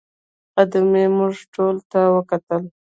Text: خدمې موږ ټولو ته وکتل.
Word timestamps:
خدمې 0.53 1.03
موږ 1.17 1.35
ټولو 1.53 1.81
ته 1.91 1.99
وکتل. 2.15 2.63